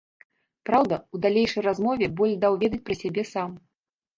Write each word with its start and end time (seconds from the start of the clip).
Праўда, 0.69 0.97
у 1.17 1.21
далейшай 1.27 1.65
размове 1.67 2.09
боль 2.23 2.35
даў 2.47 2.59
ведаць 2.65 2.83
пра 2.89 2.95
сябе 3.03 3.23
сам. 3.35 3.49